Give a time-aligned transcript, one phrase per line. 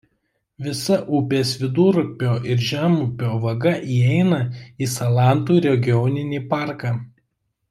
[0.67, 4.41] Visa upės vidurupio ir žemupio vaga įeina
[4.87, 6.97] į Salantų regioninį parką.